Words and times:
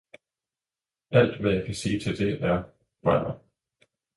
Alt, 1.11 1.41
hvad 1.41 1.51
jeg 1.51 1.65
kan 1.65 1.75
sige 1.75 1.99
til 1.99 2.17
det, 2.17 2.43
er 2.43 2.63
bvadr. 3.01 3.39